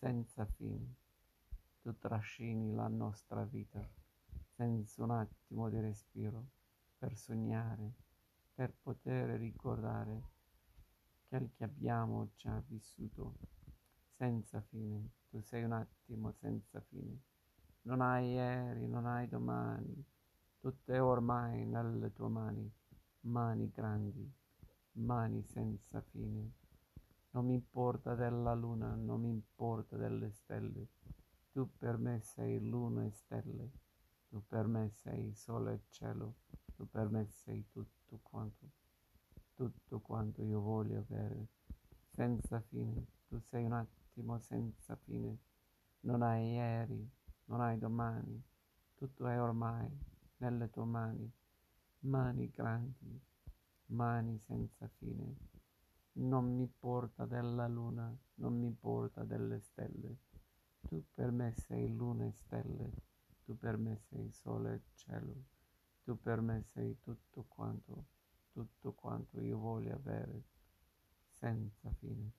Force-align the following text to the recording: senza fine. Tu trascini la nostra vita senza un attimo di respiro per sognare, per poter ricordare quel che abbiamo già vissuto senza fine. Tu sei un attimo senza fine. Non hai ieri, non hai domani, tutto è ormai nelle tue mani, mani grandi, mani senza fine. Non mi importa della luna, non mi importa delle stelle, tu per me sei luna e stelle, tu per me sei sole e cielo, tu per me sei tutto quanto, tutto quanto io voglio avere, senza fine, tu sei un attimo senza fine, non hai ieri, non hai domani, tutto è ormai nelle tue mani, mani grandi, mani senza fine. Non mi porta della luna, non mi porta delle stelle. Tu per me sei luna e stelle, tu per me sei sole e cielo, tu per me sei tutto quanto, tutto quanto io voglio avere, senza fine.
senza 0.00 0.46
fine. 0.46 0.94
Tu 1.82 1.96
trascini 1.98 2.72
la 2.74 2.88
nostra 2.88 3.44
vita 3.44 3.86
senza 4.54 5.02
un 5.02 5.10
attimo 5.10 5.68
di 5.68 5.78
respiro 5.78 6.46
per 6.98 7.14
sognare, 7.16 7.92
per 8.54 8.72
poter 8.82 9.38
ricordare 9.38 10.22
quel 11.28 11.50
che 11.54 11.64
abbiamo 11.64 12.30
già 12.34 12.62
vissuto 12.66 13.34
senza 14.16 14.62
fine. 14.62 15.10
Tu 15.28 15.40
sei 15.42 15.64
un 15.64 15.72
attimo 15.72 16.32
senza 16.32 16.80
fine. 16.80 17.20
Non 17.82 18.00
hai 18.00 18.32
ieri, 18.32 18.88
non 18.88 19.04
hai 19.04 19.28
domani, 19.28 20.02
tutto 20.60 20.92
è 20.92 21.02
ormai 21.02 21.66
nelle 21.66 22.10
tue 22.12 22.28
mani, 22.28 22.72
mani 23.20 23.70
grandi, 23.70 24.32
mani 24.92 25.42
senza 25.42 26.00
fine. 26.00 26.52
Non 27.32 27.46
mi 27.46 27.54
importa 27.54 28.16
della 28.16 28.54
luna, 28.54 28.94
non 28.96 29.20
mi 29.20 29.28
importa 29.28 29.96
delle 29.96 30.32
stelle, 30.32 30.88
tu 31.52 31.68
per 31.78 31.96
me 31.96 32.20
sei 32.20 32.58
luna 32.58 33.04
e 33.04 33.12
stelle, 33.12 33.70
tu 34.28 34.42
per 34.44 34.66
me 34.66 34.90
sei 34.90 35.32
sole 35.34 35.74
e 35.74 35.80
cielo, 35.90 36.34
tu 36.74 36.88
per 36.88 37.08
me 37.08 37.26
sei 37.28 37.68
tutto 37.70 38.18
quanto, 38.20 38.70
tutto 39.54 40.00
quanto 40.00 40.42
io 40.42 40.60
voglio 40.60 40.98
avere, 40.98 41.46
senza 42.10 42.60
fine, 42.62 43.06
tu 43.28 43.38
sei 43.38 43.64
un 43.64 43.74
attimo 43.74 44.38
senza 44.40 44.96
fine, 44.96 45.38
non 46.00 46.22
hai 46.22 46.54
ieri, 46.54 47.08
non 47.44 47.60
hai 47.60 47.78
domani, 47.78 48.42
tutto 48.96 49.28
è 49.28 49.40
ormai 49.40 49.88
nelle 50.38 50.68
tue 50.68 50.84
mani, 50.84 51.30
mani 52.00 52.50
grandi, 52.50 53.20
mani 53.86 54.36
senza 54.40 54.88
fine. 54.98 55.39
Non 56.12 56.54
mi 56.54 56.66
porta 56.66 57.24
della 57.24 57.68
luna, 57.68 58.12
non 58.34 58.58
mi 58.58 58.72
porta 58.72 59.22
delle 59.22 59.60
stelle. 59.60 60.16
Tu 60.80 61.04
per 61.14 61.30
me 61.30 61.54
sei 61.54 61.94
luna 61.94 62.26
e 62.26 62.32
stelle, 62.32 62.90
tu 63.44 63.56
per 63.56 63.76
me 63.76 63.96
sei 64.08 64.30
sole 64.32 64.74
e 64.74 64.82
cielo, 64.94 65.44
tu 66.02 66.18
per 66.20 66.40
me 66.40 66.62
sei 66.64 66.98
tutto 67.00 67.44
quanto, 67.46 68.06
tutto 68.52 68.92
quanto 68.92 69.40
io 69.40 69.58
voglio 69.58 69.94
avere, 69.94 70.42
senza 71.30 71.90
fine. 71.98 72.32